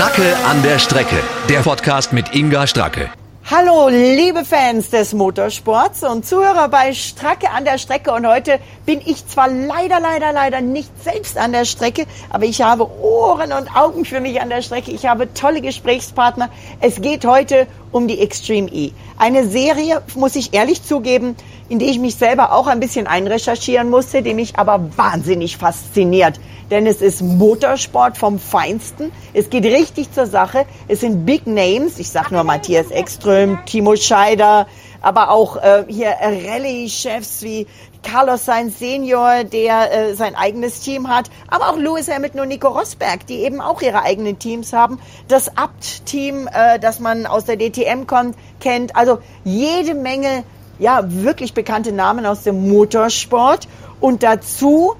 [0.00, 1.16] Stracke an der Strecke.
[1.50, 3.10] Der Podcast mit Inga Stracke.
[3.50, 8.10] Hallo, liebe Fans des Motorsports und Zuhörer bei Stracke an der Strecke.
[8.10, 12.62] Und heute bin ich zwar leider, leider, leider nicht selbst an der Strecke, aber ich
[12.62, 14.90] habe Ohren und Augen für mich an der Strecke.
[14.90, 16.48] Ich habe tolle Gesprächspartner.
[16.80, 18.92] Es geht heute um die Extreme E.
[19.18, 21.36] Eine Serie, muss ich ehrlich zugeben,
[21.70, 26.40] in die ich mich selber auch ein bisschen einrecherchieren musste, die mich aber wahnsinnig fasziniert.
[26.68, 29.12] Denn es ist Motorsport vom Feinsten.
[29.34, 30.66] Es geht richtig zur Sache.
[30.88, 31.98] Es sind Big Names.
[32.00, 34.66] Ich sag nur Matthias Ekström, Timo Scheider,
[35.00, 37.68] aber auch äh, hier Rallye-Chefs wie
[38.02, 42.68] Carlos Sainz Senior, der äh, sein eigenes Team hat, aber auch Lewis Hamilton und Nico
[42.68, 44.98] Rosberg, die eben auch ihre eigenen Teams haben.
[45.28, 48.96] Das Abt-Team, äh, das man aus der DTM kommt, kennt.
[48.96, 50.44] Also jede Menge,
[50.80, 53.68] ja, wirklich bekannte Namen aus dem Motorsport.
[54.00, 54.94] Und dazu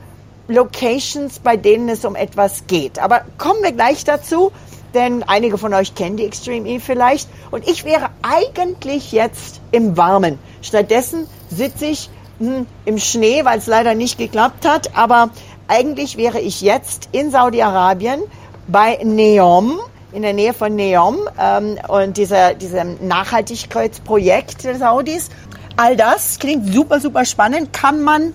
[0.46, 2.98] Locations, bei denen es um etwas geht.
[2.98, 4.52] Aber kommen wir gleich dazu,
[4.94, 7.28] denn einige von euch kennen die Extreme E vielleicht.
[7.50, 10.38] Und ich wäre eigentlich jetzt im Warmen.
[10.62, 14.96] Stattdessen sitze ich hm, im Schnee, weil es leider nicht geklappt hat.
[14.96, 15.30] Aber
[15.68, 18.20] eigentlich wäre ich jetzt in Saudi-Arabien
[18.66, 19.78] bei Neom,
[20.12, 25.30] in der Nähe von Neom ähm, und dieser, diesem Nachhaltigkeitsprojekt der Saudis.
[25.82, 27.72] All das klingt super, super spannend.
[27.72, 28.34] Kann man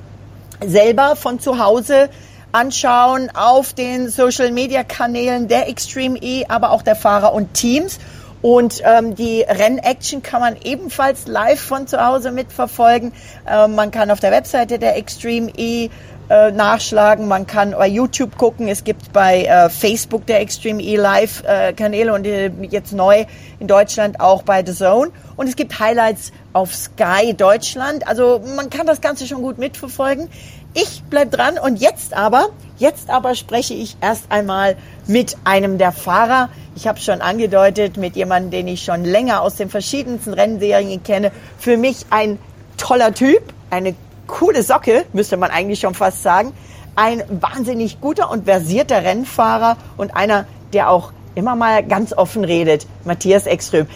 [0.65, 2.09] selber von zu Hause
[2.51, 7.99] anschauen auf den Social Media Kanälen der Extreme E, aber auch der Fahrer und Teams.
[8.45, 13.11] Und ähm, die Rennaction kann man ebenfalls live von zu Hause mitverfolgen.
[13.49, 15.89] Ähm, man kann auf der Webseite der Extreme E
[16.29, 17.27] äh, nachschlagen.
[17.27, 18.67] Man kann bei YouTube gucken.
[18.67, 23.25] Es gibt bei äh, Facebook der Extreme E Live äh, Kanäle und äh, jetzt neu
[23.59, 25.09] in Deutschland auch bei The Zone.
[25.38, 28.07] Und es gibt Highlights auf Sky Deutschland.
[28.07, 30.29] Also man kann das Ganze schon gut mitverfolgen.
[30.78, 34.76] Ich bleib dran und jetzt aber, jetzt aber spreche ich erst einmal
[35.08, 36.50] mit einem der Fahrer.
[36.76, 41.31] Ich habe schon angedeutet, mit jemandem, den ich schon länger aus den verschiedensten Rennserien kenne.
[41.58, 42.38] Für mich ein
[42.76, 43.96] toller Typ, eine
[44.28, 46.52] coole Socke, müsste man eigentlich schon fast sagen.
[46.97, 52.85] Ein wahnsinnig guter und versierter Rennfahrer und einer, der auch immer mal ganz offen redet.
[53.06, 53.88] Matthias Ekström.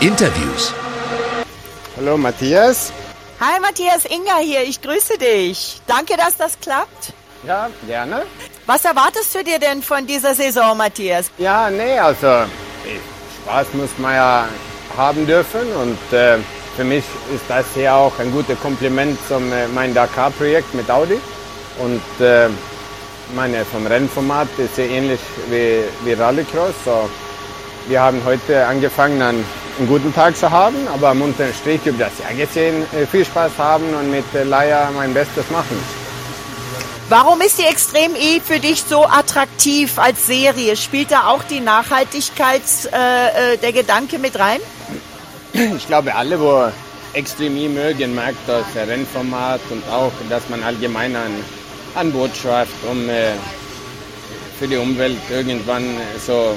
[0.00, 0.72] Interviews.
[1.96, 2.92] Hallo Matthias.
[3.42, 5.80] Hi Matthias, Inga hier, ich grüße dich.
[5.86, 7.14] Danke, dass das klappt.
[7.46, 8.26] Ja, gerne.
[8.66, 11.30] Was erwartest du dir denn von dieser Saison, Matthias?
[11.38, 12.44] Ja, nee, also
[13.42, 14.46] Spaß muss man ja
[14.94, 16.36] haben dürfen und äh,
[16.76, 21.18] für mich ist das hier auch ein gutes Kompliment zum äh, mein Dakar-Projekt mit Audi
[21.78, 22.50] und äh,
[23.34, 26.74] meine vom Rennformat ist sehr ähnlich wie, wie Rallycross.
[26.84, 27.08] So,
[27.88, 29.42] wir haben heute angefangen an
[29.80, 33.24] einen guten Tag zu haben, aber am unteren Strich über das Jahr gesehen äh, viel
[33.24, 35.76] Spaß haben und mit äh, Laia mein Bestes machen.
[37.08, 40.76] Warum ist die Extrem E für dich so attraktiv als Serie?
[40.76, 44.60] Spielt da auch die Nachhaltigkeit, äh, äh, der Gedanke mit rein?
[45.52, 46.70] Ich glaube, alle, wo
[47.14, 51.32] Extrem E mögen, merkt das Rennformat und auch, dass man allgemein an,
[51.94, 53.32] an Boot schafft, um äh,
[54.58, 56.54] für die Umwelt irgendwann so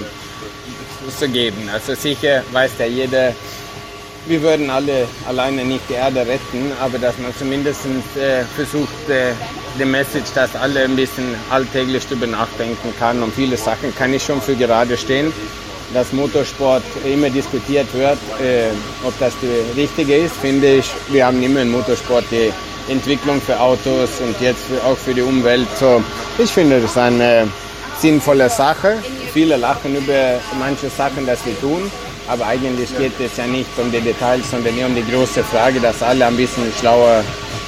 [1.12, 1.70] zu geben.
[1.72, 3.34] Also sicher weiß ja jeder,
[4.26, 7.82] wir würden alle alleine nicht die Erde retten, aber dass man zumindest
[8.16, 9.34] äh, versucht, äh,
[9.78, 14.24] die Message, dass alle ein bisschen alltäglich darüber nachdenken kann und viele Sachen kann ich
[14.24, 15.34] schon für gerade stehen.
[15.94, 18.70] Dass Motorsport immer diskutiert wird, äh,
[19.06, 20.90] ob das die richtige ist, finde ich.
[21.10, 22.52] Wir haben immer in Motorsport die
[22.92, 25.68] Entwicklung für Autos und jetzt auch für die Umwelt.
[25.80, 26.02] So,
[26.38, 27.48] ich finde das eine
[28.00, 28.98] sinnvolle Sache.
[29.34, 31.92] Viele lachen über manche Sachen, die wir tun.
[32.28, 35.82] Aber eigentlich geht es ja nicht um die Details, sondern nur um die große Frage,
[35.82, 37.24] dass alle ein bisschen schlauer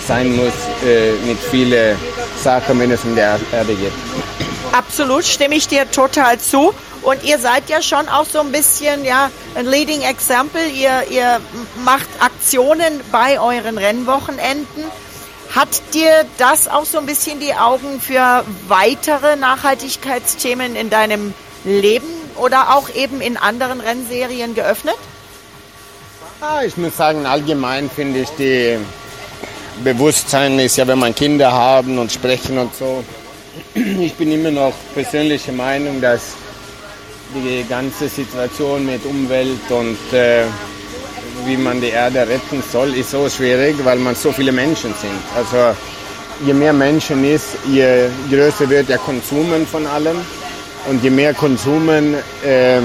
[0.07, 0.53] sein muss
[0.85, 1.97] äh, mit vielen
[2.41, 3.91] Sachen, wenn es um die Erde geht.
[4.71, 6.73] Absolut, stimme ich dir total zu.
[7.01, 10.67] Und ihr seid ja schon auch so ein bisschen ja, ein Leading Example.
[10.67, 11.39] Ihr, ihr
[11.83, 14.83] macht Aktionen bei euren Rennwochenenden.
[15.53, 21.33] Hat dir das auch so ein bisschen die Augen für weitere Nachhaltigkeitsthemen in deinem
[21.65, 24.95] Leben oder auch eben in anderen Rennserien geöffnet?
[26.41, 28.77] Ja, ich muss sagen, allgemein finde ich die
[29.83, 33.03] Bewusstsein ist ja, wenn man Kinder haben und sprechen und so.
[33.73, 36.33] Ich bin immer noch persönliche Meinung, dass
[37.33, 40.43] die ganze Situation mit Umwelt und äh,
[41.45, 45.19] wie man die Erde retten soll, ist so schwierig, weil man so viele Menschen sind.
[45.35, 45.75] Also
[46.45, 50.17] je mehr Menschen ist, je größer wird der Konsumen von allem.
[50.87, 52.79] Und je mehr Konsumen, äh,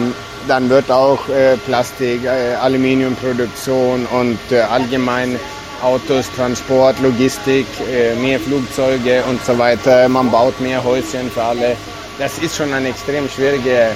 [0.49, 5.39] dann wird auch äh, Plastik, äh, Aluminiumproduktion und äh, allgemein
[5.83, 10.09] Autos, Transport, Logistik, äh, mehr Flugzeuge und so weiter.
[10.09, 11.77] Man baut mehr Häuschen für alle.
[12.19, 13.89] Das ist schon eine extrem schwierige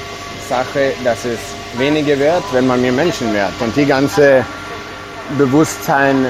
[0.49, 1.39] Sache, dass es
[1.79, 3.53] weniger wird, wenn man mehr Menschen wird.
[3.61, 4.45] Und die ganze
[5.39, 6.27] Bewusstsein,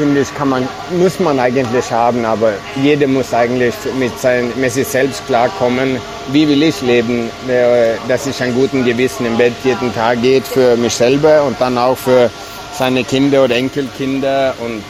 [0.00, 4.72] finde ich, kann man, muss man eigentlich haben, aber jeder muss eigentlich mit, sein, mit
[4.72, 6.00] sich selbst klarkommen,
[6.32, 10.46] wie will ich leben, äh, dass ich ein guten Gewissen im Bett jeden Tag geht
[10.46, 12.30] für mich selber und dann auch für
[12.72, 14.82] seine Kinder oder Enkelkinder und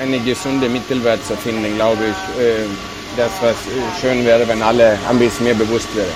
[0.00, 2.64] eine gesunde Mittelwert zu finden, glaube ich, äh,
[3.16, 3.56] das was
[4.00, 6.14] schön wäre, wenn alle ein bisschen mehr bewusst wären.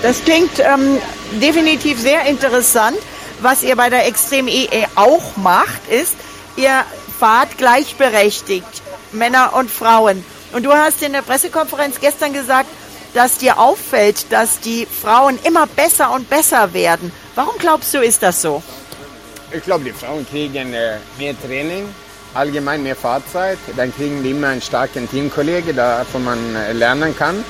[0.00, 0.98] Das klingt ähm,
[1.42, 2.96] definitiv sehr interessant.
[3.42, 6.14] Was ihr bei der Extrem EE e auch macht, ist,
[6.56, 6.84] ihr
[7.18, 8.82] fahrt gleichberechtigt,
[9.12, 10.24] Männer und Frauen.
[10.52, 12.68] Und du hast in der Pressekonferenz gestern gesagt,
[13.14, 17.12] dass dir auffällt, dass die Frauen immer besser und besser werden.
[17.34, 18.62] Warum glaubst du, ist das so?
[19.52, 21.88] Ich glaube, die Frauen kriegen äh, mehr Training,
[22.34, 23.58] allgemein mehr Fahrzeit.
[23.76, 27.44] Dann kriegen die immer einen starken Teamkollege, davon man äh, lernen kann.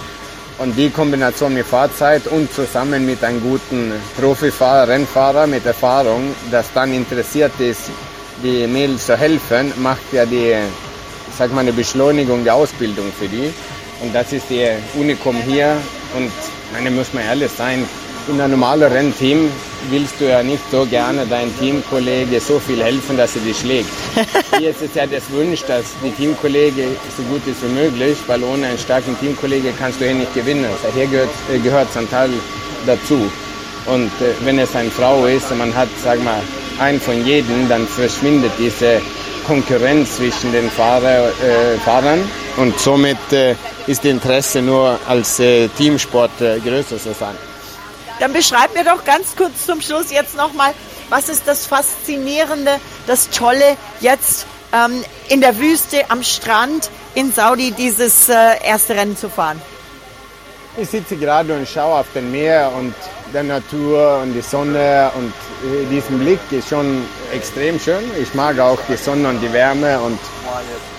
[0.59, 6.67] Und die Kombination mit Fahrzeit und zusammen mit einem guten Profifahrer, Rennfahrer mit Erfahrung, das
[6.73, 7.91] dann interessiert ist,
[8.43, 10.55] die Mädels zu helfen, macht ja die,
[11.37, 13.53] sag mal, eine Beschleunigung der Ausbildung für die.
[14.01, 15.77] Und das ist ihr Unikum hier.
[16.17, 16.31] Und
[16.73, 17.85] meine, muss man ehrlich sein,
[18.27, 19.51] in einem normalen Rennteam
[19.91, 23.89] willst du ja nicht so gerne deinem Teamkollege so viel helfen, dass er dich schlägt.
[24.59, 28.43] Hier ist es ja das Wunsch, dass die Teamkollege so gut ist wie möglich, weil
[28.43, 30.65] ohne einen starken Teamkollege kannst du hier nicht gewinnen.
[30.65, 32.31] Also hier gehört, äh, gehört Teil
[32.87, 33.31] dazu.
[33.87, 36.41] Und äh, wenn es eine Frau ist und man hat, sag mal,
[36.79, 39.00] einen von jedem, dann verschwindet diese
[39.47, 43.53] Konkurrenz zwischen den Fahrer, äh, Fahrern und somit äh,
[43.87, 47.37] ist das Interesse nur als äh, Teamsport äh, größer zu sein.
[48.21, 50.73] Dann beschreib mir doch ganz kurz zum Schluss jetzt nochmal,
[51.11, 57.73] was ist das Faszinierende, das Tolle jetzt ähm, in der Wüste, am Strand in Saudi
[57.73, 58.35] dieses äh,
[58.65, 59.61] erste Rennen zu fahren?
[60.77, 62.94] Ich sitze gerade und schaue auf den Meer und
[63.32, 65.32] der Natur und die Sonne und
[65.91, 67.03] diesen Blick ist schon
[67.33, 68.03] extrem schön.
[68.21, 70.19] Ich mag auch die Sonne und die Wärme und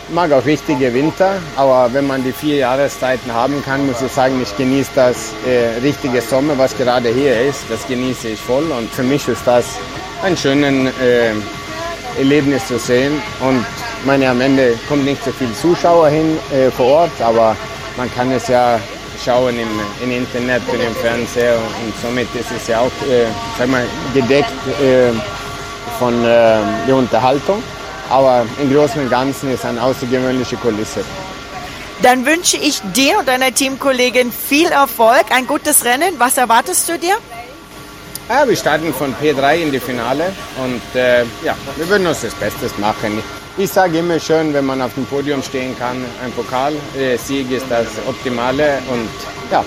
[0.09, 1.37] mag auch richtige Winter.
[1.55, 5.79] Aber wenn man die vier Jahreszeiten haben kann, muss ich sagen, ich genieße das äh,
[5.81, 7.63] richtige Sommer, was gerade hier ist.
[7.69, 9.65] Das genieße ich voll und für mich ist das
[10.23, 11.31] ein schönes äh,
[12.17, 13.21] Erlebnis zu sehen.
[13.41, 13.65] Und
[14.05, 17.55] meine, am Ende kommt nicht so viel Zuschauer hin äh, vor Ort, aber
[17.97, 18.79] man kann es ja
[19.25, 19.69] schauen im,
[20.03, 23.25] im Internet und im Fernseher und somit ist es ja auch äh,
[23.57, 24.51] sag mal, gedeckt
[24.81, 25.11] äh,
[25.97, 27.61] von äh, der Unterhaltung.
[28.09, 31.03] Aber im Großen und Ganzen ist es eine außergewöhnliche Kulisse.
[32.03, 36.13] Dann wünsche ich dir und deiner Teamkollegin viel Erfolg, ein gutes Rennen.
[36.19, 37.15] Was erwartest du dir?
[38.29, 40.33] Ja, wir starten von P3 in die Finale
[40.63, 43.23] und äh, ja, wir würden uns das Bestes machen.
[43.57, 47.87] Ich sage immer schön, wenn man auf dem Podium stehen kann, ein Pokalsieg ist das
[48.05, 49.07] Optimale und
[49.49, 49.63] ja,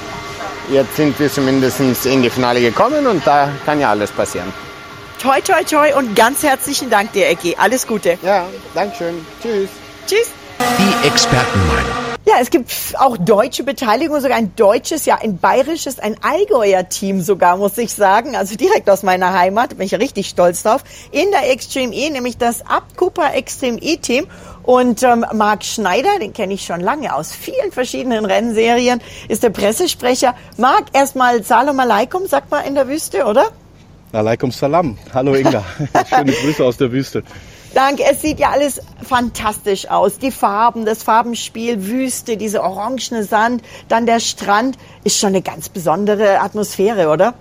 [0.70, 4.52] jetzt sind wir zumindest in die Finale gekommen und da kann ja alles passieren.
[5.22, 7.56] Toi, toi, toi und ganz herzlichen Dank dir, Ecki.
[7.58, 8.18] Alles Gute.
[8.22, 9.26] Ja, Dankeschön.
[9.42, 9.70] Tschüss.
[10.06, 10.30] Tschüss.
[10.78, 12.07] Die Expertenmeinung.
[12.26, 17.22] Ja, es gibt auch deutsche Beteiligung, sogar ein deutsches, ja ein bayerisches, ein Allgäuer Team
[17.22, 18.36] sogar, muss ich sagen.
[18.36, 20.84] Also direkt aus meiner Heimat, bin ich ja richtig stolz drauf.
[21.10, 24.26] In der Extreme E, nämlich das Abkupa Extreme E Team.
[24.62, 29.48] Und ähm, Marc Schneider, den kenne ich schon lange aus vielen verschiedenen Rennserien, ist der
[29.48, 30.34] Pressesprecher.
[30.58, 33.46] Marc, erstmal Salam Aleikum, sagt man in der Wüste, oder?
[34.12, 34.98] Aleikum Salam.
[35.14, 35.64] Hallo Inga.
[36.10, 37.22] Schöne Grüße aus der Wüste.
[37.78, 38.02] Danke.
[38.10, 40.18] Es sieht ja alles fantastisch aus.
[40.18, 44.76] Die Farben, das Farbenspiel, Wüste, diese orangene Sand, dann der Strand.
[45.04, 47.34] Ist schon eine ganz besondere Atmosphäre, oder?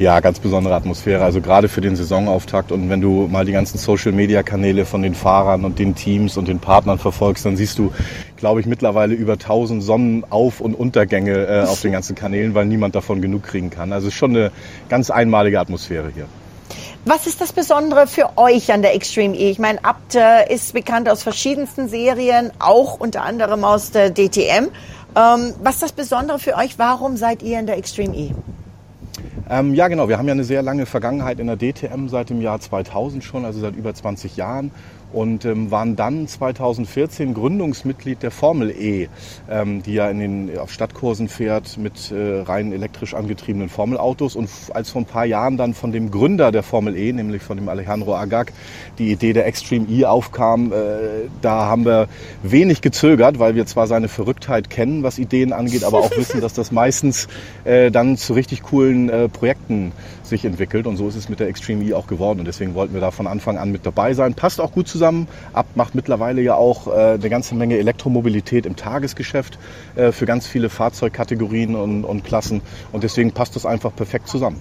[0.00, 1.22] Ja, ganz besondere Atmosphäre.
[1.22, 2.72] Also gerade für den Saisonauftakt.
[2.72, 6.58] Und wenn du mal die ganzen Social-Media-Kanäle von den Fahrern und den Teams und den
[6.58, 7.92] Partnern verfolgst, dann siehst du,
[8.36, 12.96] glaube ich, mittlerweile über 1000 Sonnenauf- und Untergänge äh, auf den ganzen Kanälen, weil niemand
[12.96, 13.92] davon genug kriegen kann.
[13.92, 14.50] Also schon eine
[14.88, 16.26] ganz einmalige Atmosphäre hier.
[17.04, 19.50] Was ist das Besondere für euch an der Extreme E?
[19.50, 20.16] Ich meine, Abt
[20.48, 24.68] ist bekannt aus verschiedensten Serien, auch unter anderem aus der DTM.
[25.16, 26.78] Ähm, was ist das Besondere für euch?
[26.78, 28.30] Warum seid ihr in der Extreme E?
[29.50, 30.08] Ähm, ja, genau.
[30.08, 33.44] Wir haben ja eine sehr lange Vergangenheit in der DTM seit dem Jahr 2000 schon,
[33.44, 34.70] also seit über 20 Jahren
[35.12, 39.08] und ähm, waren dann 2014 Gründungsmitglied der Formel E,
[39.50, 44.36] ähm, die ja in den, auf Stadtkursen fährt mit äh, rein elektrisch angetriebenen Formelautos.
[44.36, 47.56] Und als vor ein paar Jahren dann von dem Gründer der Formel E, nämlich von
[47.56, 48.52] dem Alejandro Agag,
[48.98, 50.76] die Idee der Extreme E aufkam, äh,
[51.40, 52.08] da haben wir
[52.42, 56.54] wenig gezögert, weil wir zwar seine Verrücktheit kennen, was Ideen angeht, aber auch wissen, dass
[56.54, 57.28] das meistens
[57.64, 59.92] äh, dann zu richtig coolen äh, Projekten
[60.32, 62.94] sich entwickelt und so ist es mit der Extreme E auch geworden und deswegen wollten
[62.94, 64.34] wir da von Anfang an mit dabei sein.
[64.34, 65.28] Passt auch gut zusammen.
[65.52, 69.58] Ab macht mittlerweile ja auch äh, eine ganze Menge Elektromobilität im Tagesgeschäft
[69.94, 72.62] äh, für ganz viele Fahrzeugkategorien und, und Klassen
[72.92, 74.58] und deswegen passt das einfach perfekt zusammen.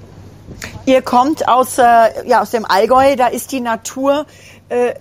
[0.85, 1.83] Ihr kommt aus, äh,
[2.25, 4.25] ja, aus dem Allgäu, da ist die Natur
[4.67, 4.93] äh,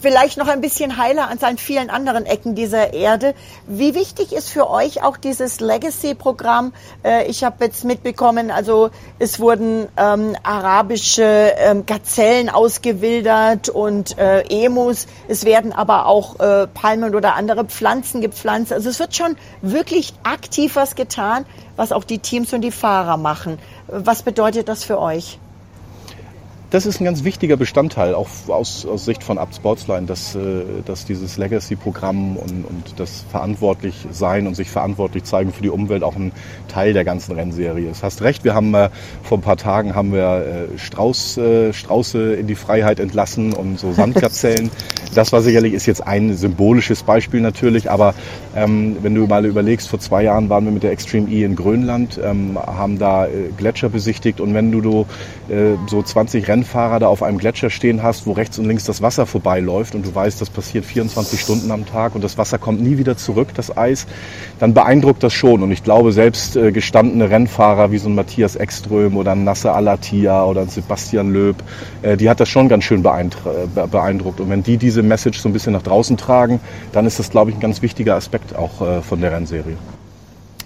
[0.00, 3.34] vielleicht noch ein bisschen heiler an vielen anderen Ecken dieser Erde.
[3.66, 6.72] Wie wichtig ist für euch auch dieses Legacy-Programm?
[7.04, 14.42] Äh, ich habe jetzt mitbekommen, also es wurden ähm, arabische ähm, Gazellen ausgewildert und äh,
[14.48, 15.06] Emus.
[15.28, 18.72] Es werden aber auch äh, Palmen oder andere Pflanzen gepflanzt.
[18.72, 21.44] Also es wird schon wirklich aktiv was getan,
[21.76, 23.58] was auch die Teams und die Fahrer machen.
[23.86, 25.38] Was bedeutet das für euch?
[26.70, 30.62] Das ist ein ganz wichtiger Bestandteil, auch aus, aus Sicht von Abt Sportsline, dass, äh,
[30.84, 36.04] dass dieses Legacy-Programm und, und das verantwortlich sein und sich verantwortlich zeigen für die Umwelt
[36.04, 36.30] auch ein
[36.68, 38.04] Teil der ganzen Rennserie ist.
[38.04, 38.88] Hast recht, wir haben äh,
[39.24, 41.40] vor ein paar Tagen haben wir äh, Strauß,
[41.72, 44.70] Strauße in die Freiheit entlassen und so Sandgazellen.
[45.14, 48.14] das war sicherlich ist jetzt ein symbolisches Beispiel natürlich, aber
[48.54, 51.56] ähm, wenn du mal überlegst, vor zwei Jahren waren wir mit der Extreme E in
[51.56, 55.06] Grönland, ähm, haben da Gletscher besichtigt und wenn du, du
[55.48, 58.84] äh, so 20 Rennen Rennfahrer da auf einem Gletscher stehen hast, wo rechts und links
[58.84, 62.58] das Wasser vorbeiläuft und du weißt, das passiert 24 Stunden am Tag und das Wasser
[62.58, 64.06] kommt nie wieder zurück, das Eis,
[64.58, 65.62] dann beeindruckt das schon.
[65.62, 69.74] Und ich glaube, selbst äh, gestandene Rennfahrer wie so ein Matthias Ekström oder ein Nasser
[69.74, 71.56] Alatia oder ein Sebastian Löb,
[72.02, 74.40] äh, die hat das schon ganz schön äh, beeindruckt.
[74.40, 76.60] Und wenn die diese Message so ein bisschen nach draußen tragen,
[76.92, 79.76] dann ist das, glaube ich, ein ganz wichtiger Aspekt auch von der Rennserie.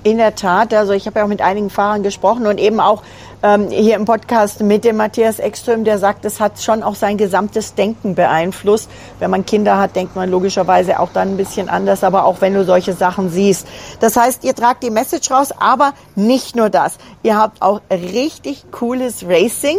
[0.04, 3.02] In der Tat, also ich habe ja auch mit einigen Fahrern gesprochen und eben auch
[3.42, 7.16] ähm, hier im Podcast mit dem Matthias Ekström, der sagt, es hat schon auch sein
[7.16, 8.90] gesamtes Denken beeinflusst.
[9.18, 12.52] Wenn man Kinder hat, denkt man logischerweise auch dann ein bisschen anders, aber auch wenn
[12.52, 13.66] du solche Sachen siehst.
[14.00, 16.98] Das heißt, ihr tragt die Message raus, aber nicht nur das.
[17.22, 19.78] Ihr habt auch richtig cooles Racing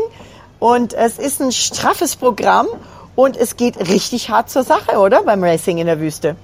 [0.58, 2.66] und es ist ein straffes Programm
[3.16, 5.22] und es geht richtig hart zur Sache, oder?
[5.22, 6.36] Beim Racing in der Wüste.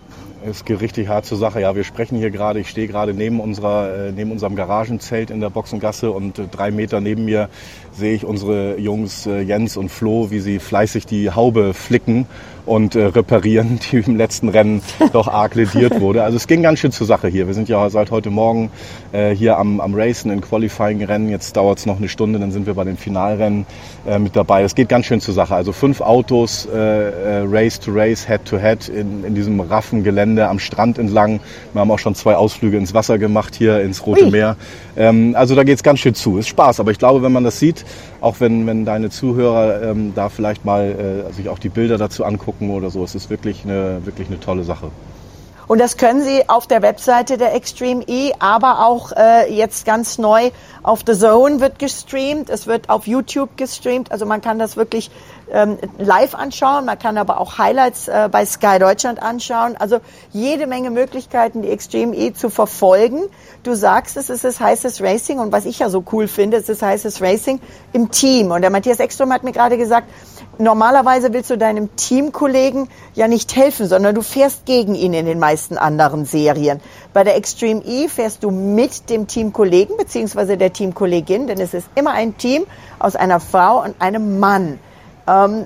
[0.44, 1.62] Es geht richtig hart zur Sache.
[1.62, 2.60] Ja, wir sprechen hier gerade.
[2.60, 6.72] Ich stehe gerade neben unserer, äh, neben unserem Garagenzelt in der Boxengasse und äh, drei
[6.72, 7.48] Meter neben mir
[7.92, 12.26] sehe ich unsere Jungs äh, Jens und Flo, wie sie fleißig die Haube flicken
[12.66, 14.82] und reparieren, die im letzten Rennen
[15.14, 16.24] doch arg lediert wurde.
[16.24, 17.48] Also es ging ganz schön zur Sache hier.
[17.48, 18.70] Wir sind ja seit heute Morgen
[19.12, 21.30] hier am, am Racen in Qualifying-Rennen.
[21.30, 23.66] Jetzt dauert es noch eine Stunde, dann sind wir bei den Finalrennen
[24.20, 24.62] mit dabei.
[24.62, 25.56] Es geht ganz schön zur Sache.
[25.56, 30.60] Also fünf Autos, Race to Race, Head to Head in, in diesem raffen Gelände am
[30.60, 31.40] Strand entlang.
[31.74, 34.32] Wir haben auch schon zwei Ausflüge ins Wasser gemacht hier ins Rote Ui.
[34.32, 34.56] Meer.
[34.96, 36.38] Ähm, also da geht es ganz schön zu.
[36.38, 37.86] Ist Spaß, aber ich glaube, wenn man das sieht,
[38.20, 42.24] auch wenn, wenn deine Zuhörer ähm, da vielleicht mal äh, sich auch die Bilder dazu
[42.26, 44.88] angucken oder so, es ist wirklich eine, wirklich eine tolle Sache.
[45.72, 50.18] Und das können Sie auf der Webseite der Extreme E, aber auch äh, jetzt ganz
[50.18, 50.52] neu
[50.84, 52.50] auf The Zone wird gestreamt.
[52.50, 54.12] Es wird auf YouTube gestreamt.
[54.12, 55.12] Also man kann das wirklich
[55.51, 56.86] ähm, live anschauen.
[56.86, 59.75] Man kann aber auch Highlights äh, bei Sky Deutschland anschauen.
[59.77, 60.00] Also
[60.31, 63.24] jede Menge Möglichkeiten, die Extreme E zu verfolgen.
[63.63, 66.70] Du sagst es, es ist heißes Racing und was ich ja so cool finde, es
[66.70, 67.60] ist heißes Racing
[67.93, 68.51] im Team.
[68.51, 70.08] Und der Matthias Ekstrom hat mir gerade gesagt,
[70.58, 75.39] normalerweise willst du deinem Teamkollegen ja nicht helfen, sondern du fährst gegen ihn in den
[75.39, 76.79] meisten anderen Serien.
[77.13, 81.88] Bei der Extreme E fährst du mit dem Teamkollegen beziehungsweise der Teamkollegin, denn es ist
[81.96, 82.65] immer ein Team
[83.00, 84.79] aus einer Frau und einem Mann.
[85.28, 85.66] Ähm,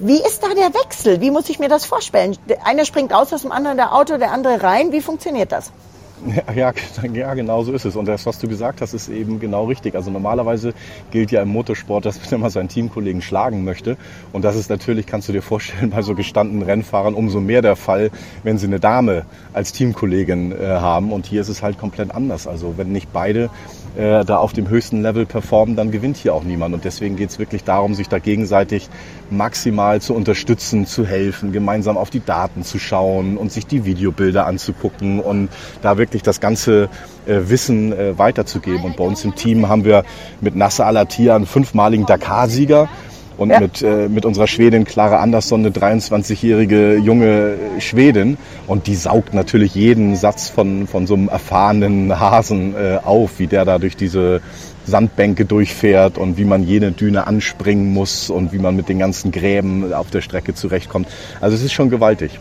[0.00, 1.20] wie ist da der Wechsel?
[1.20, 2.36] Wie muss ich mir das vorstellen?
[2.48, 4.92] Der eine springt aus aus dem anderen der Auto, der andere rein.
[4.92, 5.72] Wie funktioniert das?
[6.54, 6.72] Ja,
[7.12, 7.96] ja, genau so ist es.
[7.96, 9.94] Und das, was du gesagt hast, ist eben genau richtig.
[9.94, 10.74] Also normalerweise
[11.10, 13.96] gilt ja im Motorsport, dass man immer seinen Teamkollegen schlagen möchte.
[14.32, 17.76] Und das ist natürlich, kannst du dir vorstellen, bei so gestandenen Rennfahrern umso mehr der
[17.76, 18.10] Fall,
[18.42, 21.12] wenn sie eine Dame als Teamkollegin äh, haben.
[21.12, 22.46] Und hier ist es halt komplett anders.
[22.46, 23.50] Also wenn nicht beide
[23.96, 26.74] äh, da auf dem höchsten Level performen, dann gewinnt hier auch niemand.
[26.74, 28.88] Und deswegen geht es wirklich darum, sich da gegenseitig
[29.30, 34.46] maximal zu unterstützen, zu helfen, gemeinsam auf die Daten zu schauen und sich die Videobilder
[34.46, 35.48] anzugucken und
[35.82, 36.88] da wirklich das ganze
[37.26, 38.84] äh, Wissen äh, weiterzugeben.
[38.84, 40.04] Und bei uns im Team haben wir
[40.40, 42.88] mit Nasser Alatia einen fünfmaligen Dakar-Sieger
[43.36, 43.60] und ja.
[43.60, 48.36] mit, äh, mit unserer Schwedin Clara Andersson, eine 23-jährige junge Schwedin.
[48.66, 53.46] Und die saugt natürlich jeden Satz von, von so einem erfahrenen Hasen äh, auf, wie
[53.46, 54.40] der da durch diese
[54.86, 59.32] Sandbänke durchfährt und wie man jede Düne anspringen muss und wie man mit den ganzen
[59.32, 61.08] Gräben auf der Strecke zurechtkommt.
[61.40, 62.38] Also es ist schon gewaltig.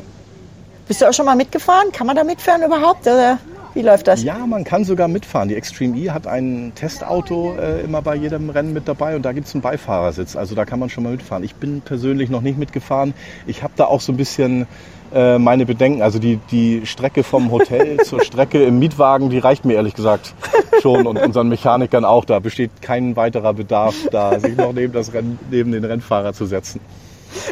[0.87, 1.91] Bist du auch schon mal mitgefahren?
[1.91, 3.07] Kann man da mitfahren überhaupt?
[3.07, 3.39] Oder?
[3.73, 4.21] Wie läuft das?
[4.21, 5.49] Ja, man kann sogar mitfahren.
[5.49, 9.31] Die Extreme E hat ein Testauto äh, immer bei jedem Rennen mit dabei und da
[9.31, 10.35] gibt es einen Beifahrersitz.
[10.35, 11.43] Also da kann man schon mal mitfahren.
[11.43, 13.15] Ich bin persönlich noch nicht mitgefahren.
[13.47, 14.67] Ich habe da auch so ein bisschen
[15.13, 16.01] äh, meine Bedenken.
[16.01, 20.33] Also die, die Strecke vom Hotel zur Strecke im Mietwagen, die reicht mir ehrlich gesagt
[20.81, 22.25] schon und unseren Mechanikern auch.
[22.25, 26.45] Da besteht kein weiterer Bedarf, da sich noch neben, das Rennen, neben den Rennfahrer zu
[26.45, 26.79] setzen.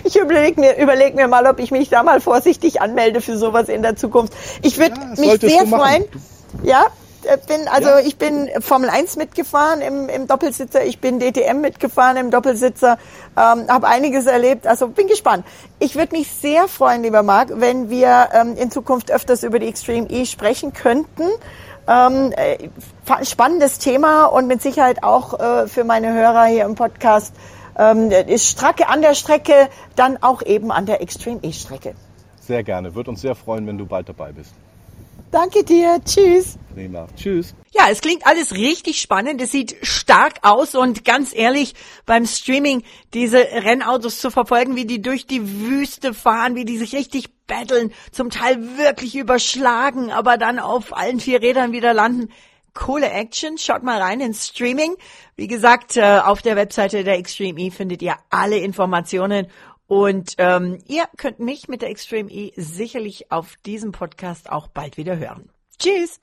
[0.03, 3.67] Ich überlege mir, überleg mir mal, ob ich mich da mal vorsichtig anmelde für sowas
[3.69, 4.33] in der Zukunft.
[4.61, 6.05] Ich würde Ja, mich sehr freuen.
[6.63, 6.85] Ja,
[7.47, 7.99] bin, also Ja.
[7.99, 12.97] ich bin Formel 1 mitgefahren im, im Doppelsitzer, ich bin DTM mitgefahren im Doppelsitzer,
[13.37, 15.45] ähm, habe einiges erlebt, also bin gespannt.
[15.79, 19.67] Ich würde mich sehr freuen, lieber Marc, wenn wir ähm, in Zukunft öfters über die
[19.67, 21.23] Extreme E sprechen könnten.
[21.87, 22.69] Ähm, äh,
[23.25, 27.33] spannendes Thema und mit Sicherheit auch äh, für meine Hörer hier im Podcast
[27.77, 31.95] ähm, ist Stracke an der Strecke, dann auch eben an der Extreme E-Strecke.
[32.39, 32.93] Sehr gerne.
[32.95, 34.53] Wird uns sehr freuen, wenn du bald dabei bist.
[35.31, 36.57] Danke dir, tschüss.
[36.73, 37.07] Prima.
[37.15, 37.55] Tschüss.
[37.71, 39.41] Ja, es klingt alles richtig spannend.
[39.41, 41.73] Es sieht stark aus und ganz ehrlich,
[42.05, 42.83] beim Streaming
[43.13, 47.93] diese Rennautos zu verfolgen, wie die durch die Wüste fahren, wie die sich richtig battlen,
[48.11, 52.29] zum Teil wirklich überschlagen, aber dann auf allen vier Rädern wieder landen.
[52.73, 53.57] Coole Action.
[53.57, 54.95] Schaut mal rein ins Streaming.
[55.35, 59.47] Wie gesagt, äh, auf der Webseite der Extreme E findet ihr alle Informationen
[59.91, 64.95] und ähm, ihr könnt mich mit der Extreme E sicherlich auf diesem Podcast auch bald
[64.95, 65.49] wieder hören.
[65.79, 66.21] Tschüss!